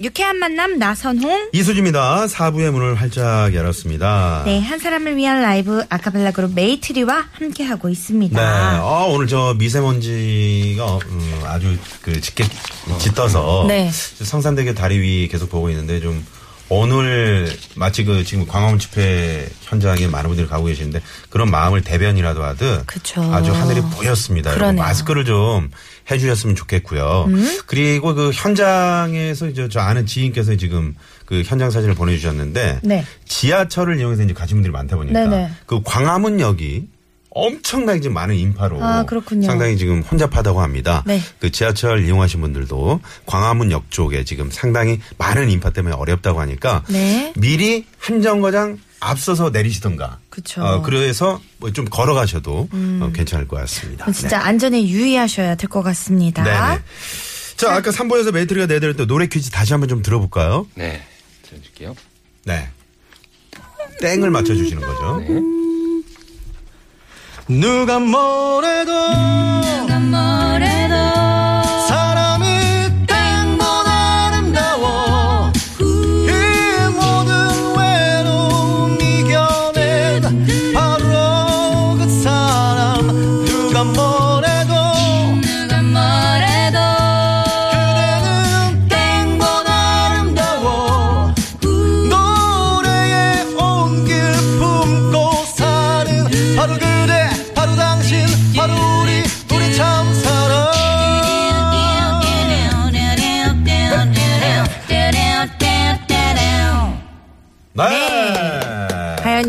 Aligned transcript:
유쾌한 0.00 0.36
만남 0.38 0.78
나선홍. 0.78 1.50
이수지입니다. 1.52 2.26
4부의 2.26 2.70
문을 2.70 2.94
활짝 2.94 3.52
열었습니다. 3.52 4.42
네, 4.46 4.60
한 4.60 4.78
사람을 4.78 5.16
위한 5.16 5.42
라이브 5.42 5.82
아카펠라 5.88 6.30
그룹 6.30 6.54
메이트리와 6.54 7.26
함께 7.32 7.64
하고 7.64 7.88
있습니다. 7.88 8.40
네. 8.40 8.46
아, 8.78 9.06
오늘 9.08 9.26
저 9.26 9.54
미세먼지가 9.58 10.98
음, 10.98 11.40
아주 11.44 11.76
그 12.00 12.20
짙게 12.20 12.44
짙어서 12.98 13.64
네. 13.66 13.90
성산대교 13.90 14.74
다리 14.74 15.00
위 15.00 15.28
계속 15.28 15.50
보고 15.50 15.68
있는데 15.70 15.98
좀 16.00 16.24
오늘 16.70 17.50
마치 17.76 18.04
그 18.04 18.24
지금 18.24 18.46
광화문 18.46 18.78
집회 18.78 19.48
현장에 19.62 20.06
많은 20.06 20.28
분들이 20.28 20.46
가고 20.46 20.66
계시는데 20.66 21.00
그런 21.30 21.50
마음을 21.50 21.80
대변이라도 21.82 22.44
하듯 22.44 22.86
그쵸. 22.86 23.22
아주 23.32 23.52
하늘이 23.52 23.80
뿌옇습니다. 23.80 24.52
음? 24.52 24.76
마스크를 24.76 25.24
좀 25.24 25.70
해주셨으면 26.10 26.56
좋겠고요. 26.56 27.26
그리고 27.66 28.14
그 28.14 28.30
현장에서 28.32 29.48
이제 29.48 29.68
저 29.70 29.80
아는 29.80 30.06
지인께서 30.06 30.56
지금 30.56 30.94
그 31.24 31.42
현장 31.44 31.70
사진을 31.70 31.94
보내주셨는데 31.94 32.80
네. 32.82 33.04
지하철을 33.26 33.98
이용해서 33.98 34.22
이제 34.22 34.34
가신 34.34 34.56
분들이 34.56 34.72
많다 34.72 34.96
보니까 34.96 35.20
네네. 35.20 35.50
그 35.66 35.80
광화문역이 35.82 36.86
엄청나게 37.46 38.00
지금 38.00 38.14
많은 38.14 38.34
인파로 38.34 38.82
아, 38.82 39.04
그렇군요. 39.04 39.46
상당히 39.46 39.76
지금 39.76 40.00
혼잡하다고 40.02 40.60
합니다. 40.60 41.02
네. 41.06 41.20
그 41.40 41.50
지하철 41.50 42.04
이용하신 42.04 42.40
분들도 42.40 43.00
광화문역 43.26 43.90
쪽에 43.90 44.24
지금 44.24 44.50
상당히 44.50 45.00
많은 45.18 45.50
인파 45.50 45.70
때문에 45.70 45.94
어렵다고 45.94 46.40
하니까 46.40 46.84
네. 46.88 47.32
미리 47.36 47.86
한 47.98 48.20
정거장 48.22 48.78
앞서서 49.00 49.50
내리시던가. 49.50 50.18
그쵸. 50.30 50.60
음. 50.60 50.66
어, 50.66 50.82
그래서 50.82 51.40
뭐 51.58 51.70
좀 51.70 51.84
걸어가셔도 51.84 52.68
어, 52.72 53.10
괜찮을 53.14 53.46
것 53.46 53.56
같습니다. 53.60 54.10
진짜 54.10 54.40
안전에 54.44 54.82
유의하셔야 54.88 55.54
될 55.54 55.68
것 55.70 55.82
같습니다. 55.82 56.42
네. 56.42 56.50
네네. 56.50 56.80
자, 57.56 57.74
아까 57.74 57.90
3부에서 57.90 58.32
메이트리가 58.32 58.66
내드렸던 58.66 59.06
노래 59.06 59.26
퀴즈 59.26 59.50
다시 59.50 59.72
한번 59.72 59.88
좀 59.88 60.02
들어볼까요? 60.02 60.66
네, 60.74 61.02
들려드릴게요. 61.42 61.94
네. 62.44 62.68
땡을 64.00 64.30
맞춰주시는 64.30 64.80
거죠. 64.80 65.18
네. 65.20 65.57
누가 67.48 67.98
뭐래도 67.98 68.92
사람이 70.10 70.67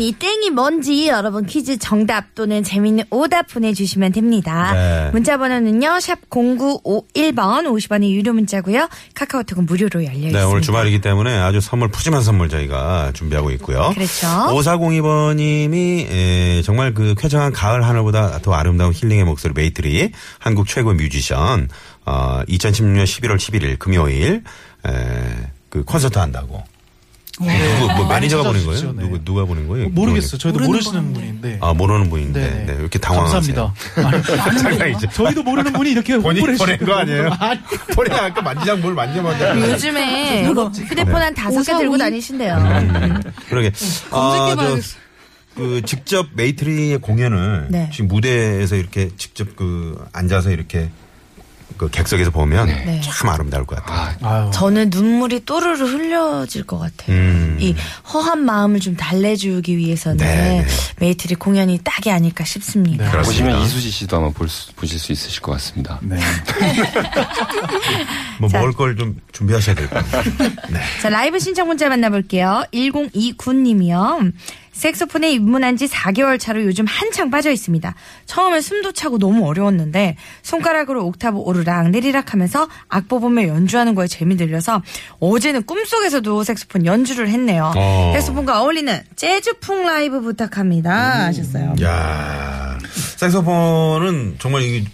과연 0.00 0.02
이 0.02 0.12
땡이 0.12 0.50
뭔지 0.50 1.08
여러분 1.08 1.44
퀴즈 1.44 1.78
정답 1.78 2.34
또는 2.34 2.62
재밌는 2.62 3.04
오답 3.10 3.48
보내주시면 3.48 4.12
됩니다. 4.12 4.72
네. 4.72 5.10
문자 5.12 5.36
번호는요. 5.36 6.00
샵 6.00 6.18
0951번 6.30 7.66
50원의 7.66 8.10
유료 8.10 8.32
문자고요. 8.32 8.88
카카오톡은 9.14 9.66
무료로 9.66 10.04
열려 10.04 10.14
있습니다. 10.14 10.38
네, 10.38 10.44
오늘 10.44 10.62
주말이기 10.62 11.00
때문에 11.00 11.36
아주 11.36 11.60
선물, 11.60 11.88
푸짐한 11.88 12.22
선물 12.22 12.48
저희가 12.48 13.12
준비하고 13.12 13.50
있고요. 13.52 13.90
그렇죠. 13.94 14.26
5402번님이 14.26 16.64
정말 16.64 16.94
그 16.94 17.14
쾌청한 17.16 17.52
가을 17.52 17.84
하늘보다 17.84 18.38
더 18.40 18.54
아름다운 18.54 18.92
힐링의 18.94 19.24
목소리 19.24 19.52
메이트리 19.54 20.12
한국 20.38 20.66
최고 20.66 20.94
뮤지션 20.94 21.68
어, 22.06 22.42
2016년 22.48 23.04
11월 23.04 23.36
11일 23.36 23.78
금요일 23.78 24.42
에, 24.86 24.90
그 25.68 25.84
콘서트 25.84 26.18
한다고. 26.18 26.64
누구 27.40 27.94
뭐 27.96 28.08
매니저가 28.08 28.42
보낸 28.44 28.66
거예요? 28.66 28.92
네. 28.92 29.02
누구 29.02 29.24
누가 29.24 29.44
보낸 29.44 29.66
거예요? 29.66 29.88
모르겠어요 29.88 30.38
저희도 30.38 30.60
모르시는 30.60 31.12
분인데 31.12 31.58
아 31.62 31.72
모르는 31.72 32.10
분인데 32.10 32.40
네. 32.40 32.64
네, 32.66 32.76
이렇게 32.78 32.98
당황하세요. 32.98 33.72
감사합니다 33.96 34.44
아니, 34.46 34.58
잠깐 34.58 34.90
이제 34.94 35.06
저희도 35.12 35.42
모르는 35.42 35.72
분이 35.72 35.90
이렇게 35.92 36.14
홍보를 36.14 36.56
보낸 36.56 36.78
거 36.78 36.94
아니에요? 36.94 37.30
본인 37.94 38.12
아까 38.12 38.42
만지작 38.42 38.80
뭘 38.80 38.94
만져봤냐? 38.94 39.58
요즘에 39.72 40.44
휴대폰 40.44 41.14
한 41.16 41.34
다섯 41.34 41.62
개 41.62 41.76
들고 41.78 41.96
다니신대요. 41.96 42.56
그러게. 43.48 43.72
아, 44.10 44.54
저, 44.56 44.78
그 45.56 45.82
직접 45.84 46.28
메이트리의 46.34 46.98
공연을 46.98 47.68
네. 47.70 47.90
지금 47.92 48.08
무대에서 48.08 48.76
이렇게 48.76 49.10
직접 49.16 49.56
그 49.56 49.98
앉아서 50.12 50.50
이렇게 50.50 50.88
그 51.80 51.88
객석에서 51.88 52.30
보면 52.30 52.66
네. 52.66 53.00
참 53.02 53.30
아름다울 53.30 53.64
것 53.64 53.82
같아요. 53.82 54.14
아유 54.20 54.50
저는 54.52 54.90
눈물이 54.90 55.46
또르르 55.46 55.82
흘려질 55.82 56.64
것 56.64 56.78
같아요. 56.78 57.16
음. 57.16 57.56
이 57.58 57.74
허한 58.12 58.44
마음을 58.44 58.80
좀 58.80 58.96
달래주기 58.96 59.78
위해서는 59.78 60.18
네, 60.18 60.60
네. 60.60 60.66
메이트리 60.98 61.36
공연이 61.36 61.80
딱이 61.82 62.10
아닐까 62.10 62.44
싶습니다. 62.44 63.10
네. 63.10 63.22
보시면 63.22 63.62
이수지 63.62 63.90
씨도 63.90 64.14
아마 64.18 64.28
볼 64.28 64.46
수, 64.50 64.74
보실 64.74 64.98
수 64.98 65.10
있으실 65.12 65.40
것 65.40 65.52
같습니다. 65.52 65.98
네. 66.02 66.18
뭐 68.38 68.50
먹을 68.52 68.72
걸 68.72 68.90
좀 69.00 69.16
준비하셔야 69.32 69.74
될 69.76 69.88
것 69.88 69.94
같아요. 70.04 70.22
네. 70.68 70.80
자, 71.00 71.08
라이브 71.08 71.38
신청 71.38 71.68
문자 71.68 71.88
만나볼게요. 71.88 72.64
1029님이요. 72.74 74.32
색소폰에 74.80 75.30
입문한 75.32 75.76
지 75.76 75.86
4개월 75.86 76.40
차로 76.40 76.64
요즘 76.64 76.86
한창 76.86 77.30
빠져 77.30 77.50
있습니다. 77.50 77.94
처음엔 78.24 78.62
숨도 78.62 78.92
차고 78.92 79.18
너무 79.18 79.46
어려웠는데 79.46 80.16
손가락으로 80.42 81.04
옥타브 81.04 81.36
오르락 81.36 81.90
내리락 81.90 82.32
하면서 82.32 82.66
악보 82.88 83.20
보며 83.20 83.46
연주하는 83.46 83.94
거에 83.94 84.06
재미 84.06 84.38
들려서 84.38 84.82
어제는 85.18 85.64
꿈속에서도 85.64 86.44
색소폰 86.44 86.86
연주를 86.86 87.28
했네요. 87.28 87.72
어. 87.76 88.12
색소폰과 88.14 88.62
어울리는 88.62 89.02
재즈풍 89.16 89.84
라이브 89.84 90.22
부탁합니다. 90.22 91.26
하셨어요. 91.26 91.74
야 91.82 92.78
색소폰은 93.18 94.36
정말 94.38 94.62
이게 94.62 94.86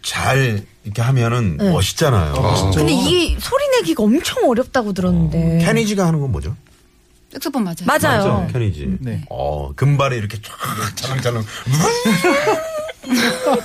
잘 0.00 0.62
이렇게 0.84 1.02
하면은 1.02 1.56
네. 1.56 1.70
멋있잖아요. 1.72 2.72
근데 2.72 2.92
이게 2.92 3.36
소리 3.40 3.68
내기가 3.80 4.04
엄청 4.04 4.48
어렵다고 4.48 4.92
들었는데. 4.92 5.64
케니지가 5.64 6.06
하는 6.06 6.20
건 6.20 6.30
뭐죠? 6.30 6.54
색소폰 7.34 7.64
맞아요. 7.64 7.84
맞아요. 7.84 8.48
케니지. 8.52 8.96
네. 9.00 9.24
어, 9.28 9.72
금발에 9.74 10.16
이렇게 10.16 10.38
쫙 10.40 10.96
자랑자랑. 10.96 11.44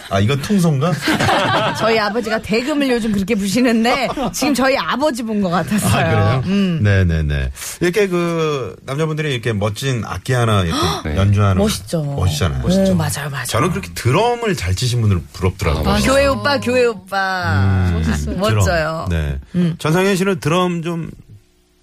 아, 0.10 0.20
이건 0.20 0.42
퉁소인가? 0.42 0.92
저희 1.80 1.98
아버지가 1.98 2.40
대금을 2.42 2.90
요즘 2.90 3.12
그렇게 3.14 3.36
부시는데 3.36 4.10
지금 4.34 4.54
저희 4.54 4.76
아버지 4.78 5.24
본 5.24 5.40
것 5.42 5.50
같았어요. 5.50 5.94
아, 6.06 6.10
그래요? 6.10 6.44
음. 6.48 6.80
네네네. 6.84 7.52
이렇게 7.80 8.08
그, 8.08 8.76
남자분들이 8.86 9.32
이렇게 9.34 9.54
멋진 9.54 10.04
악기 10.06 10.34
하나 10.34 10.64
이렇게 10.64 11.16
연주하는. 11.16 11.56
거 11.58 11.64
멋있죠. 11.64 12.04
멋있잖아요. 12.04 12.64
오, 12.66 12.96
맞아요, 12.96 13.30
맞아요. 13.32 13.46
저는 13.46 13.70
그렇게 13.72 13.90
드럼을 13.94 14.56
잘 14.56 14.76
치신 14.76 15.00
분들 15.02 15.22
부럽더라고요. 15.32 15.88
아, 15.90 16.00
교회 16.02 16.26
오빠, 16.28 16.60
교회 16.60 16.86
오빠. 16.86 18.02
드럼. 18.26 18.40
멋져요. 18.40 19.08
네. 19.10 19.40
음. 19.56 19.76
전상현 19.80 20.16
씨는 20.18 20.40
드럼 20.42 20.82
좀 20.82 21.10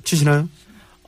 치시나요? 0.04 0.48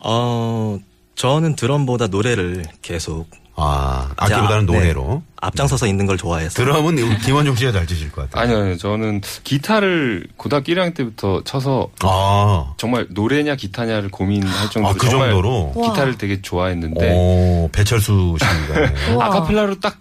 어, 0.01 0.79
저는 1.15 1.57
드럼보다 1.57 2.07
노래를 2.07 2.65
계속 2.83 3.27
아, 3.61 4.13
악기보다는 4.17 4.67
네, 4.67 4.73
노래로. 4.73 5.23
앞장서서 5.41 5.89
있는 5.89 6.07
걸 6.07 6.17
좋아해서 6.17 6.55
드럼은 6.55 7.19
김원중 7.21 7.57
씨가 7.57 7.73
잘 7.73 7.87
치실 7.89 8.13
것 8.13 8.31
같아요. 8.31 8.45
아니요, 8.45 8.63
아니요. 8.63 8.77
저는 8.77 9.21
기타를 9.43 10.29
고등학교 10.37 10.73
1학년 10.73 10.95
때부터 10.95 11.43
쳐서 11.43 11.91
아, 12.03 12.75
정말 12.77 13.07
노래냐 13.11 13.57
기타냐를 13.57 14.11
고민할 14.11 14.71
정도로 14.71 14.89
아, 14.89 14.97
그 14.97 15.09
정도로? 15.11 15.73
기타를 15.75 16.19
되게 16.19 16.41
좋아했는데 16.41 17.13
오, 17.13 17.69
배철수 17.73 18.37
씨인가요? 18.39 18.93
아카펠라로 19.21 19.81
딱 19.81 19.99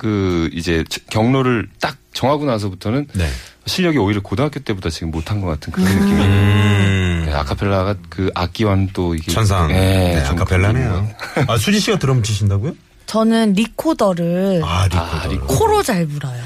그 0.00 0.48
이제 0.54 0.82
경로를 1.10 1.68
딱 1.78 1.98
정하고 2.14 2.46
나서부터는 2.46 3.06
네. 3.12 3.28
실력이 3.70 3.98
오히려 3.98 4.20
고등학교 4.20 4.60
때보다 4.60 4.90
지금 4.90 5.10
못한 5.10 5.40
것 5.40 5.46
같은 5.46 5.72
그런 5.72 5.88
느낌이. 5.88 6.20
음. 6.20 7.22
네, 7.26 7.32
아카펠라가 7.32 7.94
그 8.08 8.30
악기와는 8.34 8.90
또 8.92 9.14
이게 9.14 9.30
천상. 9.30 9.68
네, 9.68 10.16
네, 10.16 10.24
좀 10.24 10.34
아카펠라네요. 10.36 11.08
아, 11.46 11.56
수지 11.56 11.78
씨가 11.80 11.98
드럼 11.98 12.22
치신다고요? 12.22 12.72
저는 13.06 13.54
리코더를 13.54 14.62
아, 14.64 14.84
리코더. 14.84 15.44
아. 15.44 15.46
코로 15.46 15.82
잘 15.82 16.06
불어요. 16.06 16.40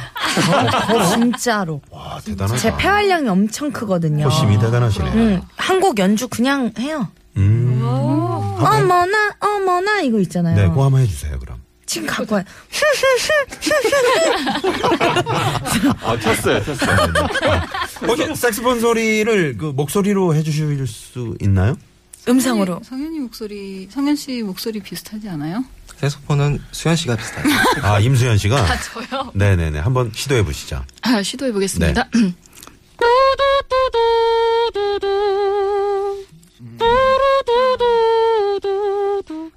어, 0.94 1.06
진짜로. 1.15 1.81
와, 1.91 2.21
대단하다. 2.25 2.59
제 2.59 2.76
폐활량이 2.76 3.29
엄청 3.29 3.71
크거든요. 3.71 4.26
호심이 4.26 4.59
대단하시네. 4.59 5.12
음, 5.12 5.43
한곡 5.56 5.99
연주 5.99 6.29
그냥 6.29 6.73
해요. 6.79 7.09
음. 7.37 7.81
어머나 7.82 9.35
어머나 9.41 10.00
이거 10.03 10.21
있잖아요. 10.21 10.56
네, 10.56 10.69
그거 10.69 10.85
한번 10.85 11.00
해주세요. 11.03 11.34
지금 11.94 12.08
갖고 12.08 12.35
와요. 12.35 12.44
아, 16.02 16.19
쳤어요, 16.19 16.64
쳤어요. 16.64 16.96
혹시 18.02 18.35
색스폰 18.35 18.81
소리를 18.81 19.56
그 19.56 19.67
목소리로 19.67 20.35
해주실 20.35 20.88
수 20.88 21.37
있나요? 21.41 21.76
음성으로. 22.29 22.81
성현이 22.85 23.20
목소리, 23.20 23.87
성현 23.93 24.17
씨 24.17 24.43
목소리 24.43 24.81
비슷하지 24.81 25.29
않아요? 25.29 25.64
색소폰은 25.99 26.61
수현 26.73 26.96
씨가 26.96 27.14
비슷하죠. 27.14 27.49
아, 27.82 28.00
임수현 28.00 28.38
씨가? 28.38 28.56
아, 28.56 28.76
저요? 28.81 29.31
네네네. 29.35 29.79
한번 29.79 30.11
시도해 30.12 30.44
보시죠. 30.44 30.85
아, 31.02 31.23
시도해 31.23 31.52
보겠습니다. 31.52 32.08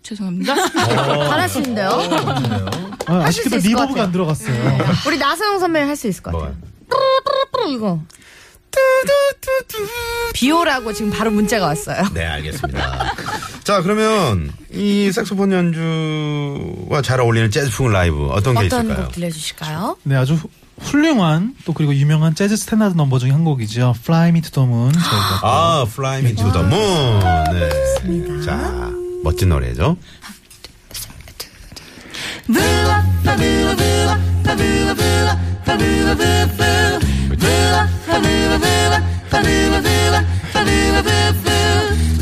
죄송합니다. 0.07 0.55
잘하시는데요. 0.69 1.89
아, 3.07 3.13
하실 3.23 3.43
수 3.43 3.49
아쉽게도 3.49 3.55
있을 3.57 3.73
것 3.73 3.81
reverb가 3.81 3.87
같아요. 3.87 4.03
안 4.03 4.11
들어갔어요. 4.11 4.77
우리 5.07 5.17
나선홍 5.17 5.59
선배 5.59 5.81
할수 5.81 6.07
있을 6.07 6.23
것 6.23 6.31
같아요. 6.31 6.55
뭐가? 6.89 7.69
이거. 7.69 7.99
비오라고 10.33 10.93
지금 10.93 11.11
바로 11.11 11.31
문자가 11.31 11.65
왔어요. 11.67 12.03
네, 12.13 12.25
알겠습니다. 12.25 13.13
자, 13.63 13.81
그러면 13.81 14.51
이 14.71 15.11
색소폰 15.11 15.51
연주와 15.51 17.01
잘 17.01 17.19
어울리는 17.19 17.49
재즈풍 17.51 17.91
라이브 17.91 18.27
어떤 18.29 18.53
게 18.53 18.67
어떤 18.67 18.85
있을까요? 18.85 19.05
곡 19.05 19.11
들려주실까요? 19.13 19.97
네, 20.03 20.15
아주 20.15 20.35
후- 20.35 20.49
훌륭한 20.79 21.55
또 21.65 21.73
그리고 21.73 21.93
유명한 21.95 22.35
재즈 22.35 22.55
스탠다드 22.55 22.93
넘버 22.95 23.17
중에 23.19 23.31
한 23.31 23.43
곡이죠. 23.43 23.95
Fly 23.97 24.29
Me 24.29 24.41
to 24.41 24.51
the 24.51 24.69
Moon. 24.69 24.91
저희가 24.93 25.39
아, 25.41 25.85
Fly 25.87 26.19
Me 26.19 26.35
to 26.35 26.51
the 26.51 26.65
Moon. 26.67 27.19
네. 27.51 28.45
자, 28.45 28.91
멋진 29.26 29.48
노래죠. 29.48 29.96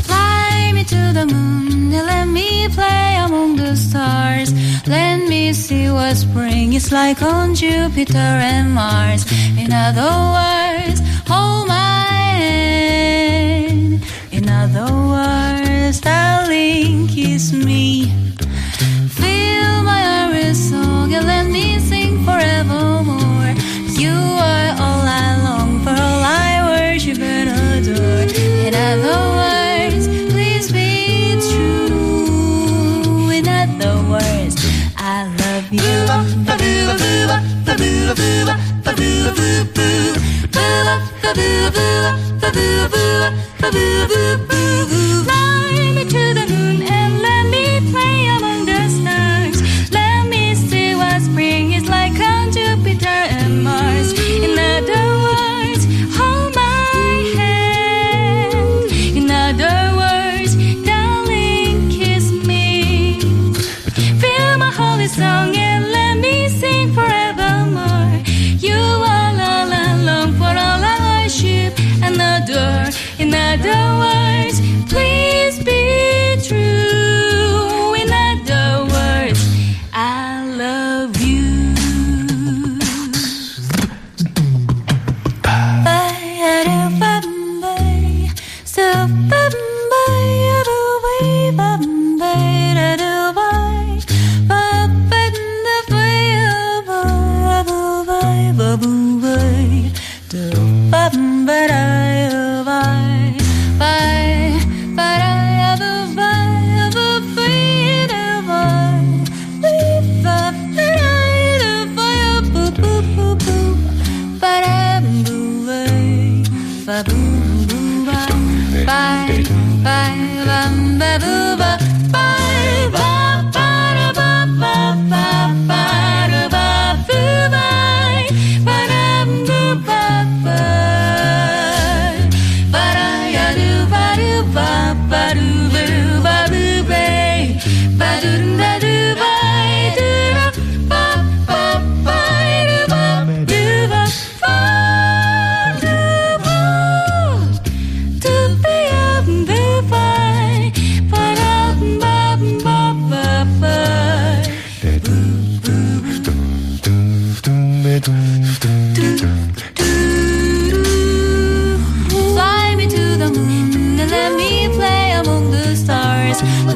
Fly 0.05 0.71
me 0.73 0.83
to 0.85 1.13
the 1.13 1.25
moon 1.25 1.93
and 1.93 2.05
let 2.07 2.27
me 2.27 2.67
play 2.69 3.15
among 3.17 3.55
the 3.55 3.75
stars. 3.75 4.53
Let 4.87 5.27
me 5.27 5.53
see 5.53 5.89
what 5.89 6.15
spring 6.17 6.73
is 6.73 6.91
like 6.91 7.21
on 7.21 7.55
Jupiter 7.55 8.17
and 8.17 8.73
Mars. 8.73 9.25
In 9.57 9.71
other 9.71 10.11
words, 10.35 10.64
Fly 45.26 45.92
me 45.94 46.04
to 46.04 46.34
the 46.34 46.45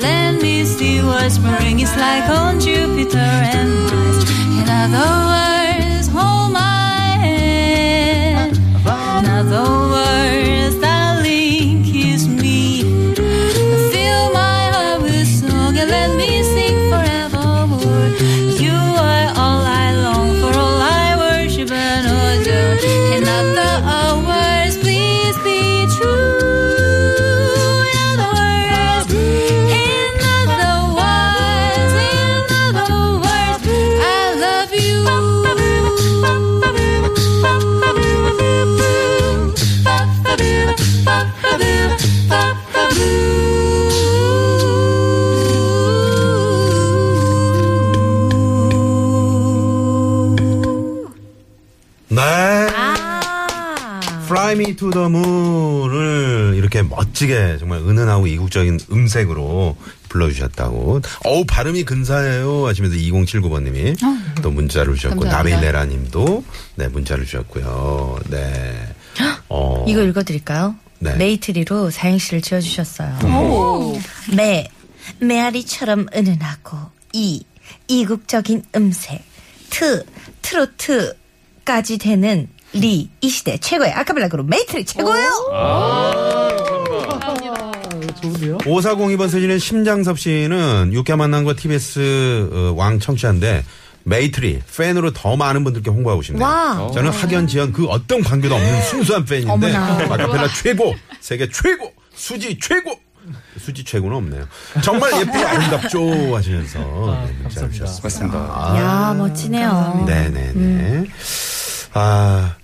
Let 0.01 0.41
me 0.41 0.65
see 0.65 1.03
what 1.03 1.31
spring 1.31 1.81
is 1.81 1.95
like 1.97 2.29
on 2.31 2.59
Jupiter 2.59 3.19
and 3.19 3.71
Mars. 3.85 4.25
In 4.59 4.67
other 4.83 5.11
words, 5.31 6.09
hold 6.09 6.53
my 6.53 7.19
hand. 7.27 8.57
In 8.57 9.27
other 9.39 9.80
Moon을 54.89 56.55
이렇게 56.57 56.83
멋지게 56.83 57.59
정말 57.59 57.81
은은하고 57.81 58.27
이국적인 58.27 58.79
음색으로 58.91 59.77
불러주셨다고. 60.09 61.01
어우, 61.25 61.45
발음이 61.47 61.85
근사해요. 61.85 62.67
하시면서 62.67 62.97
2079번님이 62.97 63.97
또 64.43 64.51
문자를 64.51 64.95
주셨고, 64.95 65.21
감사합니다. 65.21 65.57
나빌레라 65.57 65.85
님도 65.87 66.45
네, 66.77 66.89
문자를 66.89 67.25
주셨고요. 67.25 68.19
네. 68.29 68.95
어, 69.49 69.85
이거 69.87 70.03
읽어드릴까요? 70.03 70.77
네. 70.99 71.15
메이트리로 71.17 71.91
사행시를 71.91 72.43
지어주셨어요. 72.43 73.19
매, 74.37 74.69
메아리처럼 75.21 76.07
은은하고, 76.15 76.77
이, 77.13 77.45
이국적인 77.89 78.65
음색, 78.77 79.23
트, 79.71 80.05
트로트까지 80.43 81.99
되는 81.99 82.49
리, 82.73 83.09
이 83.21 83.29
시대 83.29 83.59
최고의 83.59 83.93
아카펠라 83.93 84.29
그룹 84.29 84.49
메이트리 84.49 84.85
최고예요! 84.85 85.31
좋은데요? 88.23 88.59
5402번 88.59 89.29
쓰시는 89.29 89.59
심장섭 89.59 90.19
씨는 90.19 90.91
유쾌한 90.93 91.15
만남과 91.17 91.55
TBS 91.55 92.49
어, 92.53 92.73
왕 92.77 92.99
청취자인데 93.01 93.65
메이트리 94.05 94.61
팬으로 94.77 95.13
더 95.13 95.37
많은 95.37 95.65
분들께 95.65 95.91
홍보하고 95.91 96.23
싶네요. 96.23 96.45
와. 96.45 96.91
저는 96.95 97.11
학연 97.11 97.47
지연 97.47 97.73
그 97.73 97.87
어떤 97.87 98.23
관계도 98.23 98.55
없는 98.55 98.83
순수한 98.83 99.25
팬인데 99.25 99.51
어머나. 99.51 99.95
아카펠라 99.95 100.49
최고 100.63 100.95
세계 101.21 101.49
최고 101.51 101.93
수지 102.15 102.59
최고 102.61 102.95
수지 103.59 103.85
최고는 103.85 104.17
없네요. 104.17 104.47
정말 104.83 105.13
예쁘고 105.21 105.39
아름답죠 105.39 106.37
하시면서 106.37 106.79
네, 106.79 107.33
문자 107.43 107.61
감사합니다. 107.61 107.69
주셨습니다. 107.87 108.03
맞습니다. 108.39 108.39
야, 108.79 109.15
멋지네요. 109.17 110.05
네네네. 110.07 111.05
아, 111.93 112.55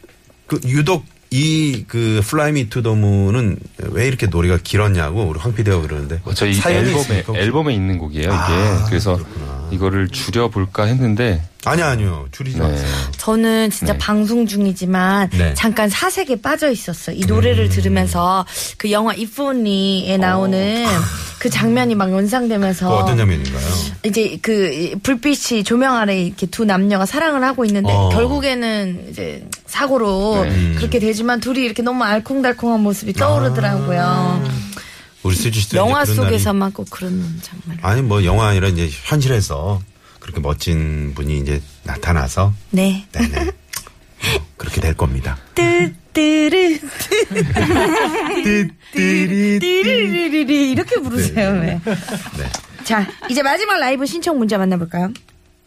그 0.47 0.61
유독 0.67 1.05
이그 1.31 2.21
Fly 2.25 2.53
Me 2.53 2.69
to 2.69 2.83
the 2.83 2.95
Moon은 2.95 3.59
왜 3.91 4.07
이렇게 4.07 4.27
노래가 4.27 4.59
길었냐고 4.63 5.25
우리 5.25 5.41
황 5.41 5.53
PD가 5.55 5.81
그러는데 5.81 6.21
어, 6.25 6.33
저희 6.35 6.53
앨범에 6.57 6.99
있습니까, 7.01 7.27
혹시? 7.29 7.43
앨범에 7.43 7.75
있는 7.75 7.99
곡이에요 7.99 8.27
이게. 8.27 8.33
아, 8.33 8.85
그래서 8.89 9.17
그렇구나. 9.17 9.56
이거를 9.71 10.09
줄여 10.09 10.49
볼까 10.49 10.85
했는데 10.85 11.43
아니요 11.65 11.85
아니요 11.87 12.27
줄이지 12.31 12.59
네. 12.59 12.63
마세요. 12.63 12.89
저는 13.17 13.71
진짜 13.71 13.93
네. 13.93 13.99
방송 13.99 14.47
중이지만 14.47 15.31
네. 15.31 15.55
잠깐 15.55 15.89
사색에 15.89 16.41
빠져 16.41 16.71
있었어요. 16.71 17.17
이 17.17 17.27
노래를 17.27 17.69
들으면서 17.69 18.47
그 18.79 18.93
영화 18.93 19.13
If 19.13 19.43
Only에 19.43 20.17
나오는 20.17 20.87
그 21.41 21.51
장면이 21.51 21.97
막 21.97 22.13
연상되면서 22.13 22.89
그 22.89 22.95
어떤 22.95 23.17
장면인가요? 23.17 23.67
이제 24.05 24.39
그 24.43 24.95
불빛이 25.03 25.65
조명 25.65 25.97
아래 25.97 26.23
이렇게 26.23 26.47
두 26.47 26.65
남녀가 26.65 27.05
사랑을 27.05 27.43
하고 27.43 27.65
있는데 27.65 27.93
어. 27.93 28.11
결국에는 28.11 29.09
이제 29.11 29.45
사고로 29.67 30.45
네. 30.45 30.75
그렇게 30.77 31.01
되지만 31.01 31.41
둘이 31.41 31.65
이렇게 31.65 31.83
너무 31.83 32.05
알콩달콩한 32.05 32.81
모습이 32.81 33.13
떠오르더라고요. 33.15 34.45
우리 35.27 35.35
수지 35.37 35.61
씨도 35.61 35.77
영화 35.79 36.03
이제 36.03 36.13
그런 36.13 36.27
날이- 36.27 36.33
속에서만 36.39 36.73
꼭 36.73 36.89
그런 36.91 37.41
장면. 37.43 37.79
아니 37.83 38.03
뭐 38.03 38.25
영화 38.25 38.49
아니라 38.49 38.69
이제 38.69 38.89
현실에서 39.05 39.81
그렇게 40.21 40.41
멋진 40.41 41.13
분이 41.15 41.39
이제 41.39 41.61
나타나서 41.85 42.53
네. 42.71 43.07
네네 43.13 43.45
뭐 43.45 43.53
그렇게 44.57 44.81
될 44.81 44.95
겁니다. 44.95 45.37
뜨뜨르 45.55 46.79
띠리리리 49.61 50.71
이렇게 50.71 51.01
부르세요 51.01 51.51
왜? 51.61 51.81
네. 51.85 52.51
자 52.85 53.07
이제 53.29 53.43
마지막 53.43 53.79
라이브 53.79 54.07
신청 54.07 54.39
문자 54.39 54.59
만나볼까요? 54.59 55.13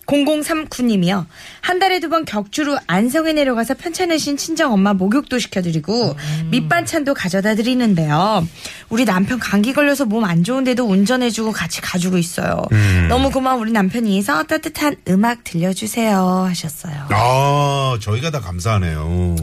0039님이요. 0.10 1.26
한 1.62 1.80
달에 1.80 2.00
두 2.00 2.10
번 2.10 2.26
격주로 2.26 2.78
안성에 2.88 3.34
내려가서 3.34 3.76
편찮으신 3.76 4.36
친정 4.36 4.74
엄마 4.74 4.94
목욕도 4.94 5.38
시켜드리고 5.38 6.16
밑반찬도 6.50 7.14
가져다 7.14 7.54
드리는데요. 7.54 8.48
우리 8.90 9.06
남편 9.06 9.38
감기 9.38 9.74
걸려서 9.74 10.06
몸 10.06 10.24
안 10.24 10.44
좋은데도 10.44 10.86
운전해주고 10.86 11.52
같이 11.52 11.82
가지고 11.82 12.18
있어요. 12.18 12.64
너무 13.10 13.30
고마운 13.32 13.62
우리 13.62 13.72
남편이서 13.72 14.44
따뜻한 14.44 14.96
음악 15.08 15.44
들려주세요 15.44 16.46
하셨어요. 16.50 17.08
아 17.12 17.98
저희가 18.02 18.32
다 18.32 18.40
감사하네요. 18.42 19.36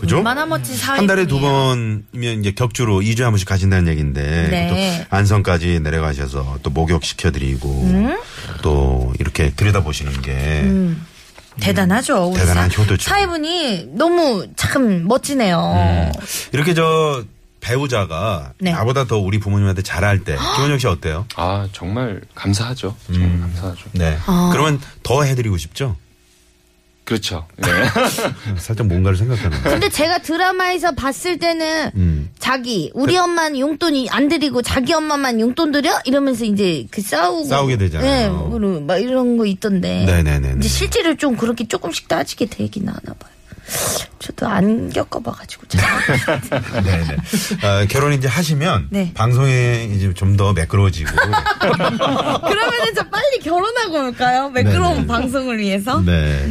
그죠? 0.00 0.16
얼마나 0.18 0.44
멋진 0.46 0.76
사회 0.76 0.96
한 0.98 1.06
달에 1.06 1.26
두 1.26 1.40
번이면 1.40 2.40
이제 2.40 2.52
격주로 2.52 3.00
2주에 3.00 3.22
한 3.22 3.32
번씩 3.32 3.48
가신다는 3.48 3.88
얘기인데 3.88 4.48
네. 4.50 5.06
또 5.08 5.16
안성까지 5.16 5.80
내려가셔서 5.80 6.58
또 6.62 6.70
목욕 6.70 7.04
시켜드리고 7.04 8.14
또 8.62 9.12
이렇게 9.18 9.50
들여다보시는 9.50 10.22
게 10.22 10.64
대단하죠. 11.60 12.30
우리 12.30 12.40
대단한 12.40 12.68
사- 12.70 12.82
효도죠. 12.82 13.08
사회분이 13.08 13.88
너무 13.92 14.46
참 14.56 15.06
멋지네요. 15.06 16.10
이렇게 16.52 16.74
저 16.74 17.22
배우자가 17.60 18.52
네. 18.58 18.72
나보다 18.72 19.04
더 19.04 19.18
우리 19.18 19.38
부모님한테 19.38 19.82
잘할 19.82 20.18
때 20.24 20.36
김원영 20.56 20.78
씨 20.78 20.86
어때요? 20.86 21.26
아 21.36 21.66
정말 21.72 22.20
감사하죠. 22.34 22.94
정말 23.12 23.40
감사하죠. 23.40 23.80
네. 23.92 24.18
아. 24.26 24.50
그러면 24.52 24.80
더 25.02 25.22
해드리고 25.22 25.56
싶죠? 25.56 25.96
그렇죠. 27.04 27.46
네. 27.56 27.68
살짝 28.58 28.86
뭔가를 28.86 29.16
생각하는 29.18 29.62
거. 29.62 29.70
근데 29.70 29.88
제가 29.90 30.18
드라마에서 30.18 30.92
봤을 30.92 31.38
때는 31.38 31.90
음. 31.94 32.30
자기 32.38 32.90
우리 32.94 33.16
엄마는 33.16 33.58
용돈이 33.58 34.08
안 34.10 34.28
드리고 34.28 34.62
자기 34.62 34.94
엄마만 34.94 35.38
용돈 35.38 35.70
드려 35.70 35.98
이러면서 36.06 36.46
이제 36.46 36.86
그 36.90 37.02
싸우고 37.02 37.44
싸우게 37.44 37.76
되잖아요. 37.76 38.32
네, 38.32 38.48
그리고 38.50 38.80
막 38.80 38.96
이런 38.98 39.36
거 39.36 39.44
있던데. 39.44 40.04
네네네네. 40.06 40.56
이제 40.58 40.68
실제로 40.68 41.14
좀 41.16 41.36
그렇게 41.36 41.68
조금씩 41.68 42.08
따지게 42.08 42.46
되긴 42.46 42.88
하나 42.88 43.00
봐요. 43.18 43.32
저도 44.18 44.46
안 44.46 44.90
겪어봐가지고 44.90 45.66
잘. 45.68 45.82
네네. 46.82 47.16
아, 47.62 47.86
결혼 47.88 48.12
이제 48.12 48.26
하시면 48.28 48.88
네. 48.90 49.12
방송에 49.14 49.90
이제 49.94 50.12
좀 50.14 50.34
더 50.36 50.52
매끄러워지고. 50.52 51.10
그러면은 51.14 52.94
저 52.96 53.08
빨리 53.08 53.38
결혼하고 53.42 54.06
올까요? 54.06 54.50
매끄러운 54.50 54.94
네네. 54.94 55.06
방송을 55.06 55.58
위해서. 55.58 56.00
네. 56.00 56.46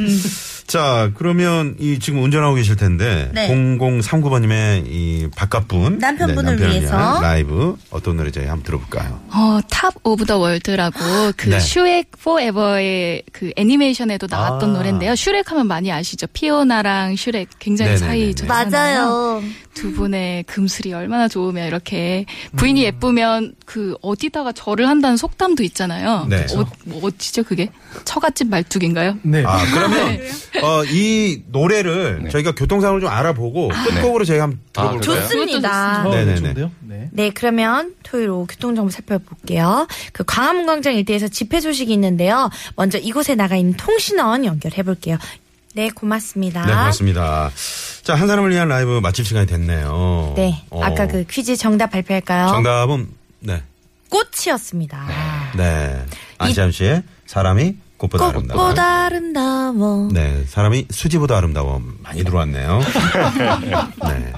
자, 0.68 1.12
그러면 1.16 1.76
이 1.80 2.00
지금 2.00 2.24
운전하고 2.24 2.56
계실 2.56 2.76
텐데 2.76 3.30
네. 3.34 3.48
0039번님의 3.50 4.86
이 4.88 5.28
바깥분 5.36 6.00
남편분을 6.00 6.44
남편을 6.44 6.72
위해서. 6.72 7.20
라이브 7.22 7.76
어떤 7.90 8.18
노래 8.18 8.32
저희 8.32 8.46
한번 8.48 8.64
들어볼까요? 8.64 9.20
어, 9.30 9.60
Top 9.70 9.94
of 10.04 10.26
the 10.26 10.38
World라고 10.38 10.98
그 11.38 11.50
네. 11.50 11.60
슈렉 11.60 12.12
Forever의 12.22 13.24
그 13.32 13.52
애니메이션에도 13.56 14.28
나왔던 14.30 14.72
아. 14.72 14.74
노래인데요. 14.78 15.16
슈렉 15.16 15.52
하면 15.52 15.68
많이 15.68 15.92
아시죠? 15.92 16.28
피오나랑 16.34 17.16
슈렉 17.16 17.50
굉장히. 17.60 17.98
사이 17.98 18.34
좋잖아요. 18.36 19.44
두 19.74 19.92
분의 19.94 20.44
금슬이 20.44 20.94
얼마나 20.94 21.28
좋으면 21.28 21.68
이렇게 21.68 22.26
부인이 22.56 22.82
음. 22.82 22.86
예쁘면 22.86 23.56
그 23.66 23.96
어디다가 24.02 24.52
절을 24.52 24.88
한다는 24.88 25.18
속담도 25.18 25.64
있잖아요. 25.64 26.28
네. 26.30 26.46
어, 26.56 26.66
뭐 26.86 27.02
어찌죠 27.08 27.44
그게? 27.44 27.70
처갓집 28.06 28.50
말뚝인가요? 28.50 29.18
네. 29.24 29.44
아, 29.46 29.60
그러면 29.74 30.20
어, 30.62 30.84
이 30.86 31.42
노래를 31.48 32.30
저희가 32.32 32.54
교통상을 32.54 33.00
좀 33.00 33.10
알아보고 33.10 33.70
끝곡으로 33.70 34.26
저희가 34.26 34.44
한번 34.44 34.60
아, 34.76 34.92
들어볼까요? 34.92 35.22
좋습니다. 35.28 36.06
어, 36.06 36.12
네네네. 36.12 36.36
좋은데요? 36.36 36.72
네. 36.82 37.10
네, 37.12 37.30
그러면 37.32 37.96
토요일 38.04 38.30
오후 38.30 38.46
교통정보 38.48 38.92
살펴볼게요. 38.92 39.88
그 40.12 40.24
광화문 40.24 40.66
광장 40.66 40.94
일대에서 40.96 41.28
집회 41.28 41.60
소식이 41.60 41.92
있는데요. 41.94 42.50
먼저 42.76 42.98
이곳에 42.98 43.36
나가 43.36 43.56
있는 43.56 43.74
통신원 43.76 44.46
연결해볼게요. 44.46 45.18
네, 45.76 45.90
고맙습니다. 45.90 46.66
네, 46.66 46.72
고맙습니다. 46.72 47.52
자, 48.04 48.14
한 48.14 48.28
사람을 48.28 48.52
위한 48.52 48.68
라이브 48.68 49.00
마칠 49.02 49.26
시간이 49.26 49.48
됐네요. 49.48 50.34
네, 50.36 50.64
어, 50.70 50.84
아까 50.84 51.08
그 51.08 51.24
퀴즈 51.26 51.56
정답 51.56 51.88
발표할까요? 51.88 52.50
정답은 52.50 53.08
네. 53.40 53.64
꽃이었습니다. 54.10 55.54
네. 55.58 56.06
안시암 56.38 56.72
씨의 56.72 57.02
사람이 57.26 57.76
꽃보다 58.04 58.28
아름다워. 58.30 58.62
꽃보다 58.62 59.06
아름다워. 59.06 60.10
네, 60.12 60.44
사람이 60.48 60.88
수지보다 60.90 61.38
아름다워. 61.38 61.82
많이 62.02 62.24
들어왔네요. 62.24 62.82
네. 64.08 64.34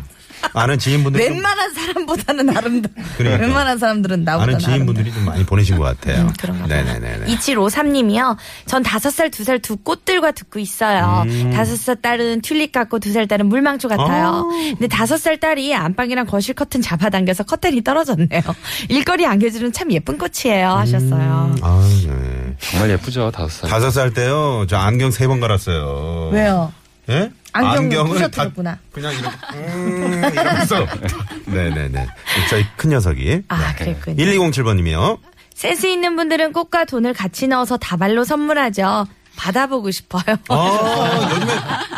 아는 0.54 0.78
지인분들이 0.78 1.26
좀, 1.26 1.34
웬만한 1.34 1.74
사람보다는 1.74 2.56
아름다워. 2.56 2.94
그러니까. 3.18 3.44
웬만한 3.46 3.78
사람들은 3.80 4.24
나보다 4.24 4.44
아는 4.44 4.60
지인분들이 4.60 5.12
좀 5.12 5.26
많이 5.26 5.44
보내신 5.44 5.78
것 5.78 5.84
같아요. 5.84 6.22
음, 6.28 6.34
그런가. 6.40 6.68
네네네. 6.68 7.26
2753님이요. 7.36 8.38
전 8.68 8.84
다섯 8.84 9.10
살, 9.10 9.32
두 9.32 9.44
살 9.44 9.60
두 9.60 9.76
꽃들과 9.78 10.32
듣고 10.32 10.60
있어요. 10.60 11.24
음. 11.28 11.50
다섯 11.52 11.76
살 11.78 11.96
딸은 12.02 12.42
튤립 12.42 12.72
같고 12.72 13.00
두 13.00 13.12
살 13.12 13.28
딸은 13.28 13.48
물망초 13.48 13.88
같아요. 13.90 14.28
아. 14.28 14.44
근데 14.70 14.88
다섯 14.88 15.18
살 15.18 15.40
딸이 15.40 15.74
안방이랑 15.76 16.28
거실 16.28 16.54
커튼 16.54 16.82
잡아당겨서 16.82 17.44
커튼이 17.44 17.84
떨어졌네요. 17.84 18.42
일거리 18.90 19.26
안겨주는 19.26 19.74
참 19.74 19.92
예쁜 19.92 20.18
꽃이에요. 20.20 20.70
하셨어요. 20.70 21.56
아, 21.62 21.90
네. 22.06 22.25
정말 22.60 22.90
예쁘죠 22.92 23.32
다섯 23.32 23.50
살. 23.50 23.70
다섯 23.70 23.92
살 23.92 24.14
때요, 24.14 24.66
저 24.68 24.78
안경 24.78 25.12
세 25.12 25.28
번 25.28 25.40
갈았어요. 25.40 26.30
왜요? 26.32 26.72
예? 27.10 27.32
안경을 27.54 27.78
안경을 27.80 28.12
부셔뜨렸구나. 28.12 28.72
다 28.76 28.80
그냥 28.92 29.14
이렇게, 29.14 29.38
음, 29.54 30.24
이러면서. 30.34 30.86
네네네. 31.46 32.08
저희 32.50 32.66
큰 32.76 32.90
녀석이. 32.92 33.44
아, 33.48 33.74
그랬군요. 33.76 34.16
1207번님이요. 34.18 35.20
센스 35.54 35.88
있는 35.88 36.16
분들은 36.18 36.52
꽃과 36.52 36.86
돈을 36.86 37.14
같이 37.14 37.48
넣어서 37.48 37.78
다발로 37.78 38.24
선물하죠. 38.26 39.06
받아보고 39.38 39.92
싶어요. 39.92 40.24
아, 40.50 41.30
요즘에 41.32 41.54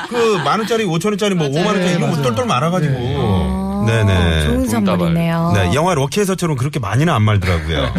그 0.10 0.38
만 0.44 0.60
원짜리, 0.60 0.84
오천 0.86 1.12
원짜리, 1.14 1.36
뭐 1.36 1.48
오만 1.48 1.68
원짜리 1.68 1.94
이런 1.94 2.12
거 2.12 2.22
똘똘 2.22 2.46
말아가지고. 2.46 3.86
네네. 3.88 4.44
좋은 4.46 4.68
선물이네요. 4.68 5.52
네, 5.56 5.74
영화 5.74 5.94
럭키에서처럼 5.96 6.58
그렇게 6.58 6.80
많이는 6.80 7.12
안 7.14 7.22
말더라고요. 7.24 7.94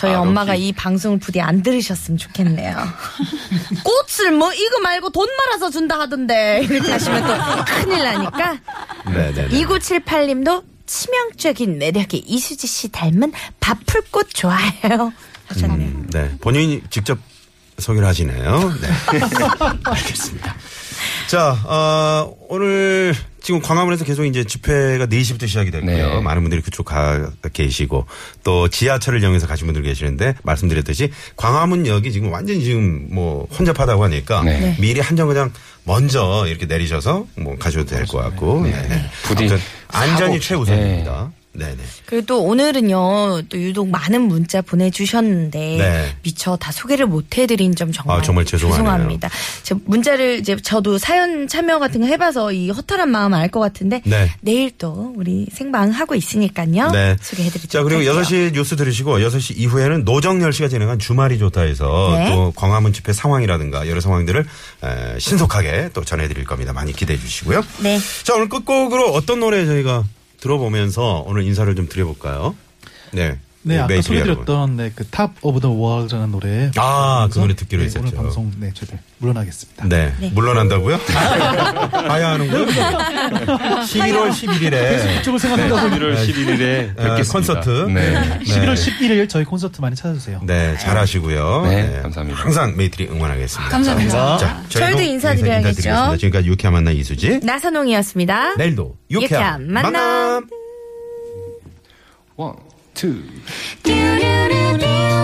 저희 0.00 0.14
아, 0.14 0.20
엄마가. 0.22 0.54
이 0.54 0.72
방송을 0.72 1.18
부디 1.18 1.42
안 1.42 1.62
들으셨으면 1.62 2.16
좋겠네요. 2.16 2.74
꽃을 3.84 4.32
뭐 4.32 4.50
이거 4.54 4.78
말고 4.80 5.10
돈 5.10 5.28
말아서 5.36 5.68
준다 5.68 5.98
하던데 6.00 6.62
이렇게 6.64 6.90
하시면 6.90 7.26
또 7.26 7.64
큰일 7.66 8.02
나니까. 8.02 8.58
네네. 9.12 9.48
2978님도 9.48 10.64
치명적인 10.86 11.78
매력의 11.78 12.20
이수지 12.26 12.66
씨 12.66 12.88
닮은 12.88 13.32
바풀꽃 13.60 14.30
좋아해요. 14.32 15.12
하셨네요. 15.48 15.88
음, 15.88 16.08
네. 16.10 16.34
본인이 16.40 16.80
직접 16.88 17.18
소개를 17.78 18.08
하시네요. 18.08 18.74
네. 18.80 18.88
알겠습니다. 19.84 20.54
자, 21.28 21.56
어, 21.64 22.34
오늘 22.48 23.14
지금 23.42 23.60
광화문에서 23.60 24.04
계속 24.04 24.24
이제 24.24 24.44
집회가 24.44 25.06
4시부터 25.06 25.48
시작이 25.48 25.70
됐고요. 25.70 26.14
네. 26.14 26.20
많은 26.20 26.42
분들이 26.42 26.60
그쪽 26.60 26.84
가 26.84 27.30
계시고 27.52 28.06
또 28.44 28.68
지하철을 28.68 29.22
이용해서 29.22 29.46
가신 29.46 29.66
분들 29.66 29.82
계시는데 29.82 30.34
말씀드렸듯이 30.42 31.10
광화문역이 31.36 32.12
지금 32.12 32.32
완전히 32.32 32.62
지금 32.62 33.08
뭐 33.10 33.46
혼잡하다고 33.58 34.04
하니까 34.04 34.42
네. 34.42 34.60
네. 34.60 34.76
미리 34.78 35.00
한 35.00 35.16
정거장 35.16 35.52
먼저 35.84 36.44
이렇게 36.46 36.66
내리셔서 36.66 37.26
뭐 37.36 37.56
가셔도 37.56 37.86
될 37.86 38.06
것 38.06 38.18
같고. 38.18 38.62
네. 38.64 38.70
네. 38.70 39.10
부디 39.24 39.48
안전이 39.88 40.40
최우선입니다. 40.40 41.32
네네. 41.52 41.76
그리고 42.06 42.26
또 42.26 42.42
오늘은요, 42.44 43.42
또 43.48 43.58
유독 43.58 43.88
많은 43.88 44.22
문자 44.22 44.62
보내주셨는데, 44.62 45.58
네. 45.58 46.16
미처 46.22 46.56
다 46.56 46.70
소개를 46.70 47.06
못 47.06 47.36
해드린 47.36 47.74
점 47.74 47.90
정말, 47.90 48.18
아, 48.18 48.22
정말. 48.22 48.44
죄송합니다. 48.44 49.28
제 49.64 49.74
문자를 49.84 50.38
이제 50.38 50.56
저도 50.56 50.96
사연 50.98 51.48
참여 51.48 51.78
같은 51.80 52.02
거 52.02 52.06
해봐서 52.06 52.52
이 52.52 52.70
허탈한 52.70 53.08
마음 53.10 53.34
알 53.34 53.50
것 53.50 53.58
같은데, 53.58 54.00
네. 54.04 54.30
내일 54.42 54.70
또 54.78 55.12
우리 55.16 55.46
생방 55.52 55.90
하고 55.90 56.14
있으니까요. 56.14 56.92
네. 56.92 57.16
소개해드리도록 57.20 57.68
자, 57.70 57.82
그리고 57.82 57.96
할게요. 58.16 58.22
6시 58.22 58.52
뉴스 58.54 58.76
들으시고 58.76 59.18
6시 59.18 59.56
이후에는 59.58 60.04
노정열 60.04 60.52
씨가 60.52 60.68
진행한 60.68 61.00
주말이 61.00 61.36
좋다 61.38 61.62
해서 61.62 62.14
네. 62.16 62.30
또 62.30 62.52
광화문 62.54 62.92
집회 62.92 63.12
상황이라든가 63.12 63.88
여러 63.88 64.00
상황들을 64.00 64.46
에, 64.84 65.18
신속하게 65.18 65.90
또 65.94 66.04
전해드릴 66.04 66.44
겁니다. 66.44 66.72
많이 66.72 66.92
기대해 66.92 67.18
주시고요. 67.18 67.62
네. 67.80 67.98
자, 68.22 68.34
오늘 68.34 68.48
끝곡으로 68.48 69.12
어떤 69.12 69.40
노래 69.40 69.66
저희가 69.66 70.04
들어보면서 70.40 71.24
오늘 71.26 71.42
인사를 71.44 71.74
좀 71.74 71.88
드려볼까요? 71.88 72.56
네. 73.12 73.38
네, 73.62 73.78
아까. 73.78 74.00
소개드렸던 74.00 74.76
네, 74.78 74.90
그 74.94 75.04
Top 75.10 75.32
of 75.42 75.60
the 75.60 75.70
World라는 75.70 76.30
노래. 76.30 76.70
아, 76.76 77.28
그 77.30 77.38
노래 77.40 77.54
듣기로 77.54 77.80
네, 77.82 77.86
했었죠. 77.86 78.06
오늘 78.06 78.16
방송 78.16 78.50
네, 78.58 78.70
저희들 78.72 78.98
물러나겠습니다. 79.18 79.86
네. 79.88 80.14
물러난다고요? 80.32 80.98
가야 80.98 82.30
하는 82.30 82.50
거요? 82.50 82.64
11월 82.66 84.30
11일에 84.30 85.20
이쪽을 85.20 85.38
생각한다고 85.38 85.88
11월 85.96 86.16
11일에 86.16 86.96
뵙겠습니다. 86.96 87.32
콘서트. 87.32 87.68
네. 87.92 88.40
11월 88.44 88.74
11일 88.74 89.28
저희 89.28 89.44
콘서트 89.44 89.80
많이 89.82 89.94
찾아주세요. 89.94 90.40
네, 90.44 90.76
잘하시고요. 90.78 91.62
네, 91.66 91.98
감사합니다. 92.02 92.40
항상 92.42 92.76
메이트리 92.76 93.08
응원하겠습니다. 93.08 93.70
감사합니다. 93.70 94.38
자, 94.38 94.62
저희도 94.70 95.02
인사드려야겠죠. 95.02 96.16
지금까지 96.18 96.48
유쾌한 96.48 96.72
만남 96.74 96.94
이수지. 96.94 97.40
나선홍이었습니다. 97.42 98.56
내일도 98.56 98.96
유쾌한, 99.10 99.60
유쾌한 99.60 99.72
만남. 99.72 99.92
만남. 102.36 102.56
원, 103.00 103.08
투. 103.08 103.40
Such 103.82 104.84
a 104.84 105.19